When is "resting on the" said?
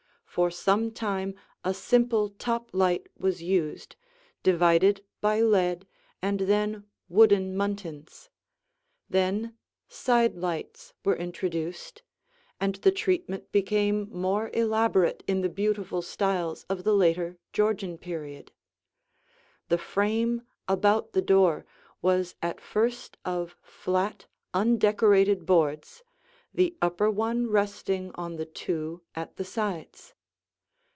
27.47-28.45